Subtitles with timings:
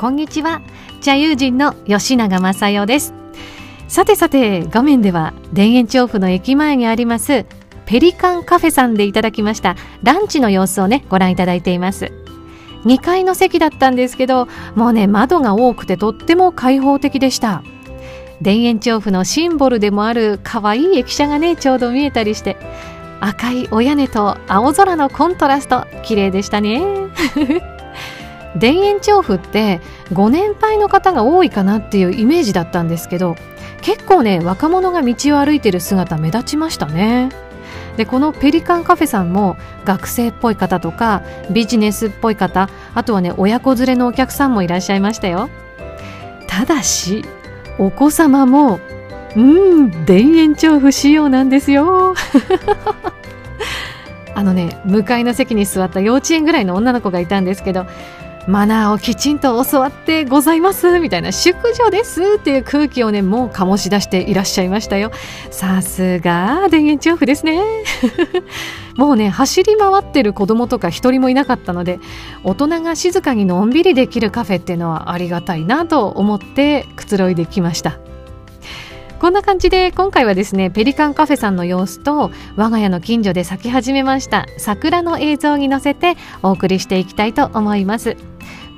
[0.00, 0.62] こんにちは。
[1.02, 3.12] 茶友人の吉永正代です。
[3.86, 7.44] さてさて画面では田園調布の駅前にあります
[7.84, 9.76] ペリカンカフェさんでいただきました。
[10.02, 12.10] ランチの様子をねご覧いただいています。
[12.86, 17.62] 2階の席だったんですけどもうね窓が多くてとっても開放的でした。
[18.42, 22.56] 田園調布のシンボルでもある可愛い駅舎がねちょうど見えたりして
[23.20, 26.80] 赤いお屋根と青空のコントラスト綺麗でしたね。
[28.58, 29.80] 田園調布って
[30.12, 33.36] ご年配の方が多いかなっていうイメージだったんですけど
[33.80, 37.30] 結構ね若者が道を歩いてる姿目立ちましたね。
[37.96, 45.50] でこのペリカンカフェさんも学生っぽい方とかビジネスっぽい方あとはね親子連れのお客さんもいらっしゃいましたよ。
[46.46, 47.24] ただし
[47.78, 48.80] お子様も
[49.36, 52.14] うん田園調布仕様なんですよ。
[54.34, 57.86] あのね向かいの席に座った幼稚園ぐらいの女の子がいたんですけど
[58.46, 65.12] マナーをきちんと教わってございますみたいな祝女ですっていう空気をねもう醸し出していらっしゃいましたよ。
[65.50, 67.60] さすが田園調布ですね。
[68.96, 72.00] もうね走り回ってる子供とか一人もいなかったので
[72.42, 78.09] 大人が静かにのんびりできるカフェっていうのはありがたいなと思ってくつろいできました。
[79.20, 88.16] こんな感じで今回はですねペリカンカフェさんの様子と我が家の近所で咲き始めました桜の映像に乗せてお送りしていきたいと思います。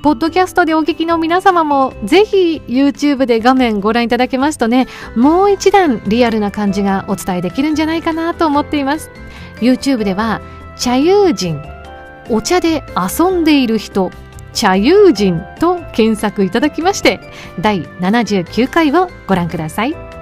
[0.03, 9.09] ポッドキャストでお聞きの皆様もぜひ YouTube で画面ご覧いただけますとねもう一段リアルな感じがお伝えできるんじゃないかなと思っています。
[9.61, 10.41] YouTube では
[10.77, 11.61] 茶友人
[12.29, 14.11] お茶で遊んでいる人
[14.51, 17.21] 茶友人と検索いただきまして
[17.61, 20.12] 第79回をご覧ください。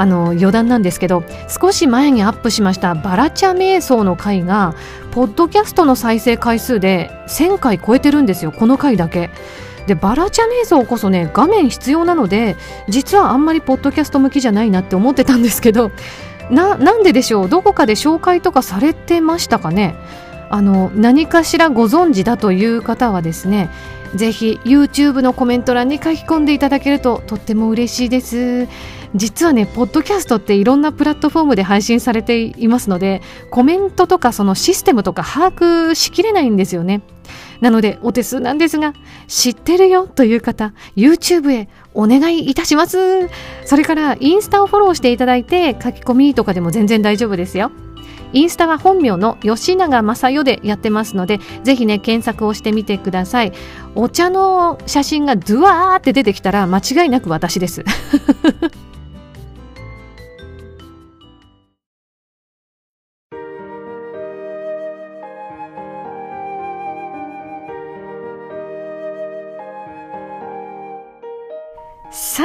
[0.00, 4.74] あの余談なんですけど少し前にアップしましたバラチャ瞑想の回が
[5.10, 9.28] ポッドキャストの再生回数で1000回超えてるんですよこの回だけ。
[9.86, 12.56] でバラチャ瞑想こそね画面必要なので
[12.88, 15.90] 実はあんまりポッドキャスト向きじゃないなって思ってたんですけど
[16.50, 19.96] ななんででしょうどこかで紹介とかされてましたかね？
[20.48, 23.68] あの何かしらご存知だという方はですね
[24.14, 28.66] ぜひ YouTube のコメント欄に書き込んでいただけるととっても嬉しいです
[29.14, 37.02] 実はねポッドキャストっていろんなプラットフォームで配信されていますのでコメントとかそのシステムとか把握しきれないんですよね。
[37.60, 38.94] なのでお手数なんですが
[39.28, 43.28] 知ってるよという方 YouTube へお願いいたします。
[43.64, 47.72] それからインスタをフォローしていただいて書き込みとかでも全然大丈夫ですよ。
[48.32, 53.52] インスタは本名の吉永正代でやってますのでぜひね検索をしてみてください。
[53.96, 57.84] お茶の写真がドゥワーって出てきたら間違いなく私です。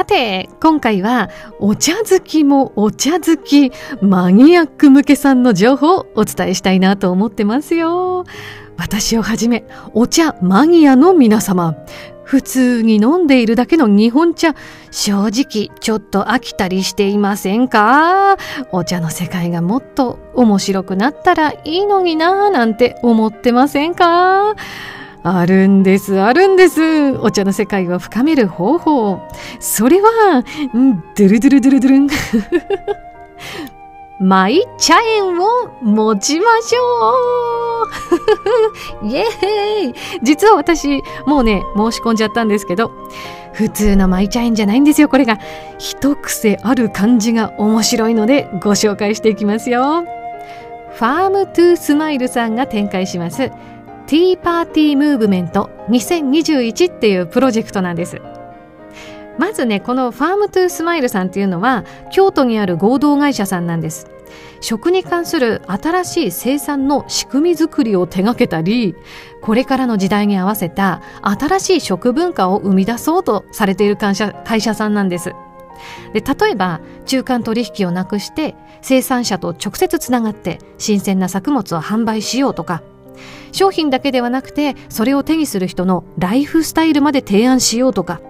[0.06, 1.28] て、今回は
[1.58, 8.24] お茶好きもお茶好き、マニアック向けさんの情報をお伝えしたいなと思ってますよ。
[8.78, 11.74] 私をはじめ、お茶マニアの皆様、
[12.24, 14.54] 普通に飲んでいるだけの日本茶、
[14.90, 18.36] 正直ちょっと飽きたりしていませんか？
[18.72, 24.56] お茶の世界がもっと面白くなったらいいのになぁなんて思ってませんか？
[25.28, 27.16] あるんです、あるんです。
[27.18, 29.20] お茶の世界を深める方法。
[29.58, 30.44] それは、
[31.16, 32.08] ドゥルドゥルドゥルドゥルン。
[34.24, 35.46] マイ茶園を
[35.82, 37.82] 持ちましょ
[39.02, 42.92] う イエーイ実は私、もうね、申し込んじゃったんですけど、
[43.52, 45.38] 普通のマイ茶園じゃないんですよ、これが。
[45.78, 50.04] 一癖ある感じが面白いのでご紹介していきますよ。
[50.92, 53.50] ファームトゥースマイルさんが展開します。
[54.06, 58.20] ティーパーティームーブメント2021っていうプロジェクトなんです。
[59.38, 64.08] まずね、このファームトゥースマイルさんっていうのは京都にある合同会社さんなんです。
[64.60, 68.94] 食に関する新しい生産の仕組み作りを手掛けたり、
[69.42, 75.34] これからの時代に合わせた新しい食文化を生み出そうとされている会社会社さんなんです。
[76.12, 82.82] で例えば中間取引をなくして生産者と直接つながって新鮮な作物を販売しようとか
[83.56, 88.20] 商品だけではなくてそれを手にする人のライフスタイルまで提案しようとか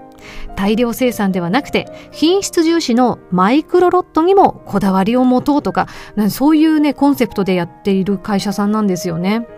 [0.54, 5.88] 大量生産ではなくて品質重視のマイクロロットにもこだわりを持とうとか
[6.30, 9.48] そういうねコンセプトでやっている会社さんなんですよね。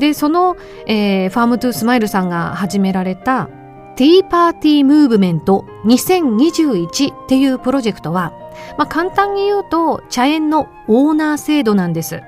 [0.00, 0.56] でその、
[0.88, 3.48] えー、ファームトゥースマイルさんが始められた
[3.94, 8.32] ティーパーティームーブメント2021っていうプロジェクトは、
[8.76, 12.22] まあ、簡単に言うと茶園のオーナー制度なんです。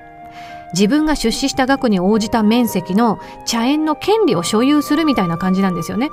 [0.73, 6.09] 自分が出資した額に応じた面積の茶園の権利を所有するみたいな感じなんですよね。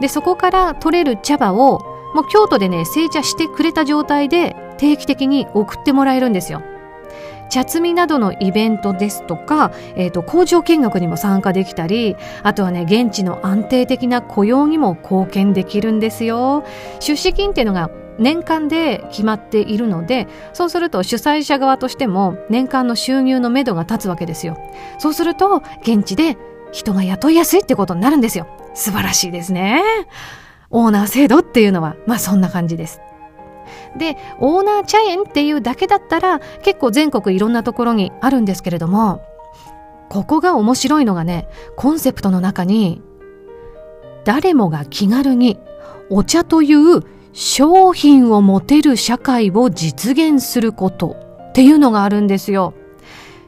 [0.00, 1.80] でそこから取れる茶葉を
[2.14, 6.62] もう京都でね製茶してくれた状態で定期的に送ってもらえるんですよ。
[7.50, 16.64] 茶摘みなどのイベントですとか、えーと、工場見学にも参加できたりあとはね現地の安定的な雇用にも貢献できるんですよ。
[17.00, 24.56] 出資金っていうのが年間で決まっているのでそうすると主催者側としても年間の収入のめどが立つわけですよ。
[24.98, 26.36] そうすると現地で
[26.72, 28.46] 人が雇いやすいってことになるんですよ。
[28.74, 29.82] 素晴らしいですね。
[30.70, 33.00] オーナー制度っていうのはまあそんな感じです。
[33.96, 39.22] でオーナー茶園っていうだけだったら結構全国いろんなところにあるんですけれども
[40.08, 43.02] ここが面白いのがねコンセプトの中に
[44.24, 45.58] 誰もが気軽に
[46.08, 47.02] お茶という
[47.32, 51.16] 商品を持てる社会を実現すること
[51.50, 52.74] っていうのがあるんですよ。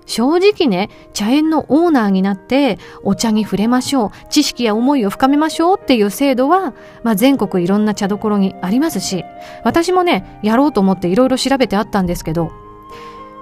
[0.06, 9.24] 正直ね、茶園のオーナーになってお茶に触れましょう、知識や思いを深めましょうっていう制度は、まあ、全国いろんな茶どころにありますし、
[9.64, 12.52] 私もね、やろうと思っていろいろ調べてあったんですけど、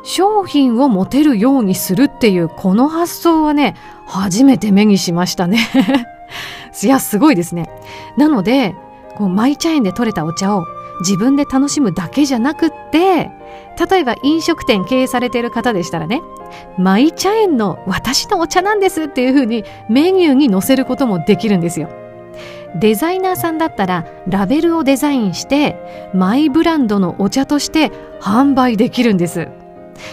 [0.02, 5.58] 商品を持てるようにするっていうこの発想はね、初めて目にしましたね。
[6.82, 7.68] いや、すごいですね。
[8.16, 8.74] なので、
[9.16, 10.64] こうマイ茶園で採れたお茶を
[11.00, 13.31] 自分で楽しむだけじゃなくって
[13.91, 16.20] 例えば飲食店経営されている方でしたらね
[16.79, 21.88] マイ茶園の私のお茶なんですっていう風にメニューに載せることもできるんですよ。
[22.76, 29.49] デザイナーさんだったらラベルをデザインしてマイブランドのお茶として販売できるんです。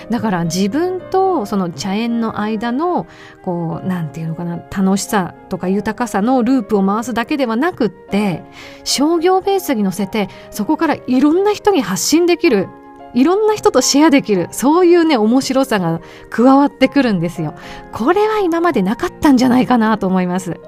[0.10, 3.08] だから自分とその茶園の間の
[3.42, 8.44] こうなんていうのかな楽しさとか豊かさのループを回すだけではなくって
[8.84, 12.68] 商業ベースに乗せてそこからいろんな人に発信できる
[13.14, 17.56] いろんな人とシェアできるそういうね面白さが加わってくるんですよ。
[17.92, 20.60] これは今までなかったんじゃないかなと思います。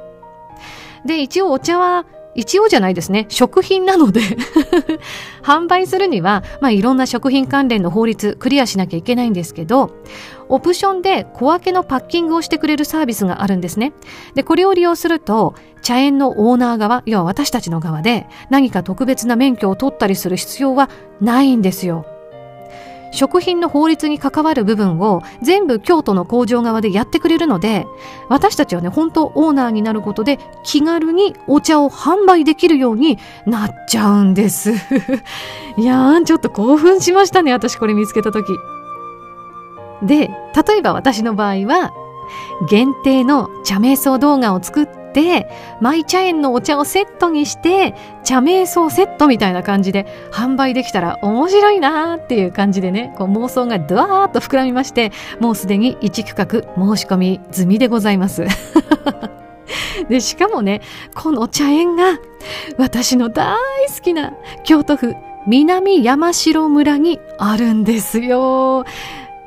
[1.05, 3.25] で一応お茶は一応じゃないですね。
[3.29, 4.21] 食品なので
[5.41, 9.91] 販売するには、まあ、いろんな食品関連の法律クリアしなきゃいけないんですけど、
[10.47, 13.93] オプションで小分けのパッキングをしてくれるサービスがあるんですね。
[14.35, 20.89] で、これを利用すると、茶園のオーナー側、要は私たちの側で何か特別な免許を取ったりする必要は
[21.21, 22.05] ないんですよ。
[23.11, 27.85] 食品の法律に関わる部分を全部京都の工場側でやってくれるので
[28.27, 34.71] 私たちはね本当オーナーになることで気軽にお茶を販売できるようになっちゃうんです。
[35.77, 38.53] いやーちょっと興奮しましたね私これ見つけた時。
[40.03, 40.29] で
[40.67, 41.93] 例えば私の場合は
[42.69, 45.49] 限定の茶瞑想動画を作ってで
[45.81, 47.93] マイ茶園のお茶をセットにして
[48.23, 58.45] 茶瞑想セットみたいな感じで販売できたら面白いなーっていう感じでねこう妄想がドワーッと膨らみましてもうすでに1区画申し込み済みでございます。
[60.09, 60.81] でしかもね
[61.13, 62.17] この茶園が
[62.77, 63.57] 私の大
[63.87, 64.33] 好きな
[64.63, 68.85] 京都府南山城村にあるんですよ。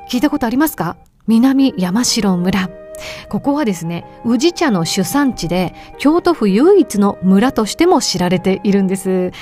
[0.08, 0.96] 聞いたことありますか？
[1.26, 2.81] 南山城村。
[3.28, 9.32] ここはですね宇治茶の主産地で京都府唯一の村としても知られているんです。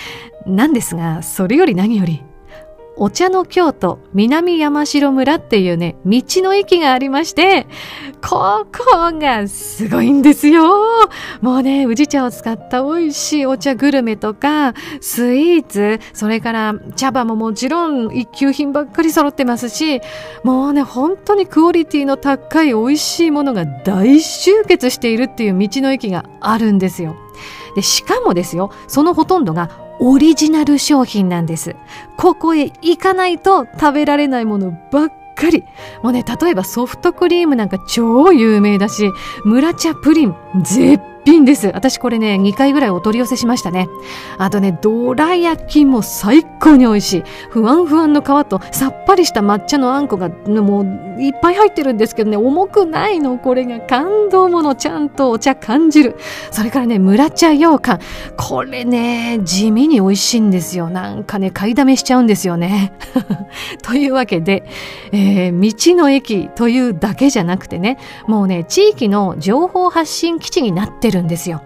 [0.47, 2.25] なんですがそれより何より
[3.03, 7.67] お茶の京都南山城村っていうね、道の駅がありまして、
[8.23, 11.09] ここがすごいんですよ。
[11.41, 20.03] もうね、宇治茶を使った美味しいお茶グルメとか、スイーツ、それから茶葉ももちろん一級品ばっかり揃ってますし、
[20.45, 27.17] もうね、本当にクオリティの高い美味しいものが大集結しているっていう道の駅があるんですよ。
[27.75, 31.77] で、しかもですよ、そのほとんどがオリジナル商品なんです。
[32.17, 35.65] ここへ行かないと食べられないものばっかり。
[36.03, 39.11] もうね、例えばソフトクリームなんか超有名だし、
[39.45, 41.69] 村茶プリン絶品です。
[41.69, 43.89] 私これね、2回ぐらいお取り寄せしましたね。
[44.39, 47.25] あとね、どら焼きも最高に美味しい。
[47.51, 53.39] ふわんふわんの皮とさっぱりした抹茶のあんこがもういっぱい入ってるんですけどね、重くないの。
[53.39, 56.17] これが感動ものちゃんとお茶感じる。
[56.51, 58.01] それからね、村茶羊羹。
[58.37, 60.89] これね、地味に美味しいんですよ。
[60.91, 62.93] なんかね、買いだめしちゃうんですよね。
[63.83, 64.65] というわけで、
[65.13, 71.63] えー、道の駅というだけじゃなくてね、もうね、地域の情報発信基地になってるんですよ。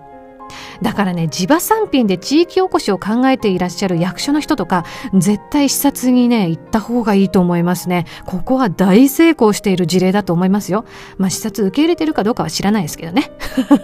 [0.83, 8.07] だからね地場産品で地域おこしを考えていらっしゃる役所の人とか絶対視察にね行った方がいいと思いますね。
[8.27, 10.85] ここは大成功している事例だと思いますよ。
[11.17, 13.31] まあ視察受け入れてるかどうかは知らないですけどね。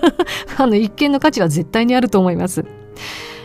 [0.58, 2.64] あの一見の価値は絶対にあると思います。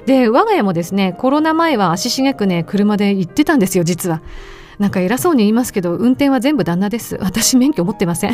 [0.05, 4.21] で我が家もですねコロナ前は足しげくね車で行ってたんですよ実は。
[4.77, 7.17] なんか偉そうに言いますけど運転は全部旦那です。
[7.21, 8.33] 私免許持ってません。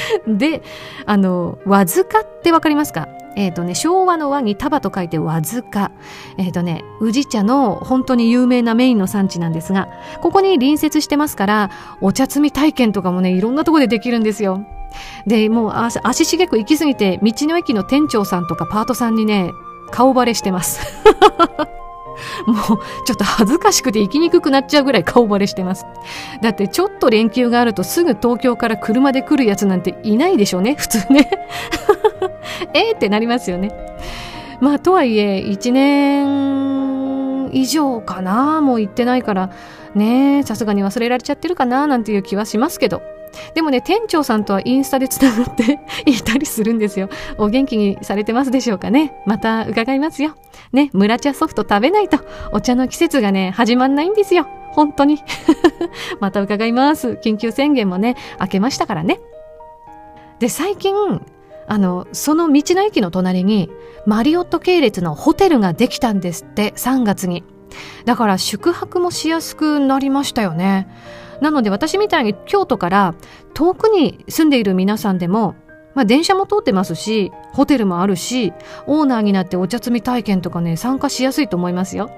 [0.26, 0.62] で
[1.06, 3.08] あのわずかってわかりますか？
[3.36, 5.90] えっ、ー、とね昭和の和に束と書いてわずか。
[6.38, 9.88] えっ、ー、とね宇治茶の本当に有名なメインの産地なんですが
[10.20, 14.64] ここに隣接してますからお茶摘み体験とかもねいろんなとこでできるんですよ。
[15.26, 19.52] でもう足しげく行き過ぎて道の駅の店長さんとかパートさんにね
[19.90, 20.80] 顔バレしてます。
[22.46, 22.56] もう
[23.06, 25.86] ちょっと恥ずかしくて行きにくくなっちゃうぐらい顔バレしてます。
[26.42, 31.30] だってちょっと連休があるとすぐ東京から車で来るやつなんていないでしょうね、普通ね。
[32.74, 33.72] えーってなりますよね。
[34.60, 39.50] まあとはいえ、1年以上かな、もう行ってないから、
[39.94, 43.17] ねさすがに忘れられちゃってるかな、なんていう気はしますけど。
[43.54, 47.08] でもね、店長さんとはインスタでつながって いたりするんですよ。
[47.38, 49.14] お元気にされてますでしょうかね。
[49.26, 50.34] また伺いますよ。
[50.72, 52.18] ね、村茶ソフト食べないと
[52.52, 54.46] お茶の季節がね、始まんないんですよ。
[54.70, 55.22] 本当に。
[56.20, 57.18] また伺います。
[57.22, 59.20] 緊急宣言もね、明けましたからね。
[60.38, 60.94] で、最近、
[61.66, 63.70] あの、その道の駅の隣に、
[64.06, 67.44] マリオット系列のホテルができたんですって、3月に。
[68.04, 70.88] だから宿泊もしやすくなりましたよね。
[71.40, 73.14] なので私みたいに京都から
[73.54, 75.54] 遠くに住んでいる皆さんでも、
[75.94, 78.52] まあ、電車も通ってますしホテルもあるし
[78.86, 82.10] オーナーになってお茶摘み体験とかね参加しやすいと思いますよ。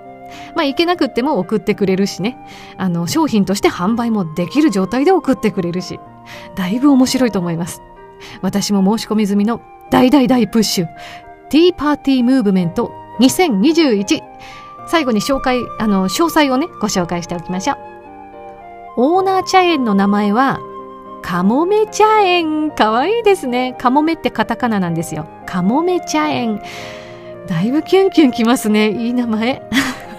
[0.55, 2.39] まあ行けなくっても送ってくれるしね
[2.77, 5.99] あの商品として販売もできる状態で送ってくれるし
[6.55, 7.83] だいぶ面白いと思います。
[8.43, 9.61] 私も申し込み済みの
[9.91, 10.87] 大大大プッシュ
[11.49, 14.21] ティーパーティームーブメント2021
[14.87, 18.00] 最後に紹介あの詳細をねご紹介しておきましょう。
[18.97, 20.61] オーナー茶園の名前は
[21.23, 22.71] カモメ茶園。
[22.71, 23.77] かわいいですね。
[23.79, 25.29] カモメってカタカナなんですよ。
[25.47, 26.61] カモメ茶園。
[27.47, 28.91] だいぶキュンキュンきますね。
[28.91, 29.63] いい名前。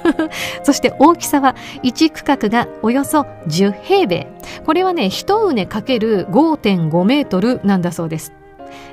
[0.63, 4.27] そして大きさは1区画がおよそ10平米。
[4.65, 8.33] これはね1畝かける5.5メートルなんだそうです。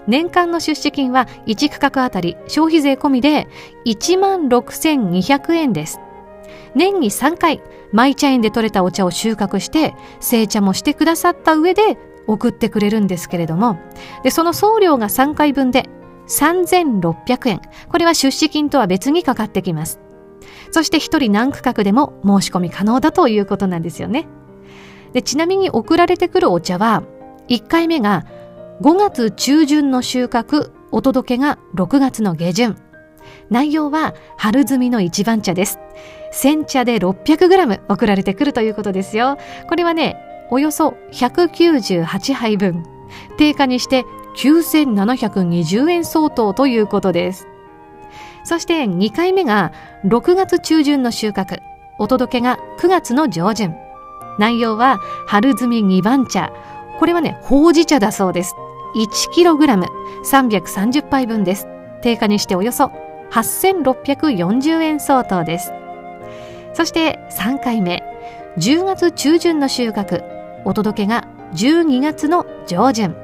[0.06, 3.46] 年間の出資金は1区画あたり消費税込みで
[3.86, 6.00] 1万6200円です。
[6.74, 13.78] 年に3回マイ茶園で採れたお茶を収穫して製茶もしてくださった上で送ってくれるんですけれども
[14.22, 15.88] でその送料が3回分で
[16.28, 17.60] 3600円。
[17.88, 19.98] これは出資金とは別にかかってきます。
[20.70, 24.26] そして1人何区画でも申し込み可能だということなんですよね。
[25.12, 27.02] でちなみに送られてくるお茶は
[27.48, 28.26] 1回目が
[28.82, 32.76] 5月中旬の収穫お届けが6月の下旬。
[33.50, 35.78] 内容は春摘みの一番茶です
[36.30, 39.38] 煎茶で 600g 送られてくるということですよ。
[39.68, 40.16] これはね、
[40.50, 42.84] およそ198杯分。
[43.38, 44.04] 定価にして
[44.36, 47.46] 9720円相当ということです。
[48.44, 49.72] そして2回目が
[50.04, 51.60] 6月中旬の収穫。
[51.98, 53.74] お届けが9月の上旬。
[54.38, 56.52] 内容は春摘み2番茶。
[56.98, 58.54] これはね、ほうじ茶だそうです。
[58.96, 59.86] 1kg、
[60.24, 61.66] 330杯分です。
[62.02, 62.92] 定価にしておよそ
[63.30, 65.72] 8640円相当です。
[66.74, 68.02] そして3回目。
[68.58, 70.22] 10月中旬の収穫。
[70.64, 73.16] お届けが12月の上旬。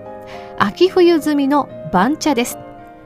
[0.58, 2.58] 秋冬摘みの番茶です。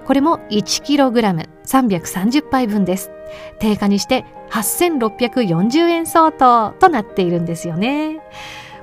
[0.07, 3.11] これも 1kg330 杯分です。
[3.59, 8.21] 定価にして8640円相当となっているんですよね。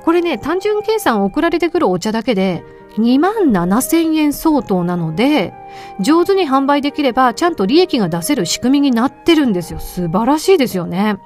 [0.03, 2.63] これね単純計算送られてくるお茶だけで
[2.97, 5.53] 2万7000円相当なので
[5.99, 9.79] 上手に販売できればちゃんと利益が出せる仕組みになってるんですよ。
[9.79, 11.17] 素晴らしいですよね。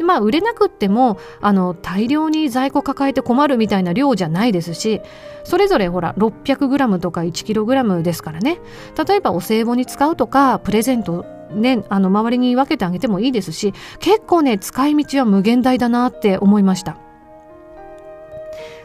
[0.00, 5.00] まあ売れなくってもあの大量に在庫抱えて困るみたいな量じゃないですし
[5.44, 8.58] それぞれほら 600g とか 1kg ですからね。
[9.06, 16.96] 例えばお歳暮に使うとかプレゼントね、あの周りに分けてあげてもいいですし結構ね使い道は無限大だなって思いました。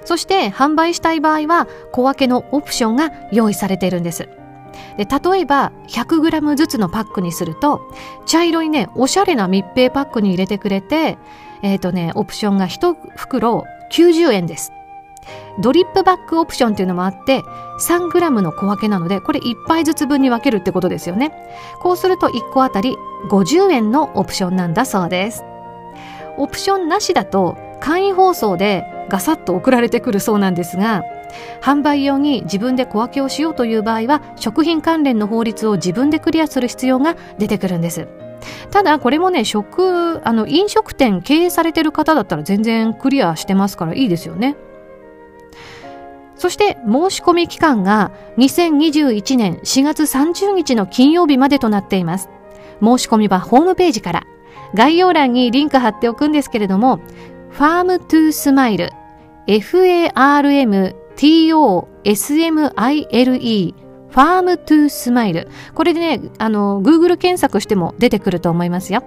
[0.07, 4.29] そして販売したい場合は小分けのオプションが用意されているんです。
[4.95, 7.81] で例えば 100g ずつのパックにすると
[8.25, 11.17] 茶色いねおしゃれな密閉パックに入れてくれて
[11.61, 14.71] えっ、ー、とねオプションが1袋90円です。
[15.59, 17.43] ドリップバックオプションっていうのもあって
[17.81, 21.33] 3g の小分けなのでこれ1杯ずつ分に分けるってことですよね。
[21.81, 22.95] こうすると1個あたり
[23.29, 25.43] 50円のオプションなんだそうです。
[26.37, 31.03] オプションなしだと簡易包装でガサッと送られてくるそうなんですが
[31.61, 38.07] 販売用に自分で小分けをしようという場合は食品関連の法律を自分でクリアする必要が出てくるんです。
[38.71, 44.55] ただこれもね食あの飲食店経営されてる方だったら全然クリアしてますからいいですよね。
[46.35, 52.29] そして申し込み期間が2021年4月30日の金曜日までとなっています。
[52.79, 54.23] 申し込みはホームページから。
[54.73, 56.99] 概要欄にリンク貼っておくんですけれども
[57.51, 58.91] ファームトゥースマイル
[59.47, 60.93] FARMTOSMILE
[64.09, 65.47] ファームトゥースマイル。
[65.73, 69.03] これでねあの Google 検索しても出てくると思いますよ。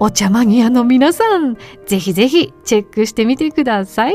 [0.00, 1.56] お茶マニアの皆さん
[1.86, 4.14] ぜひぜひチェックしてみてください。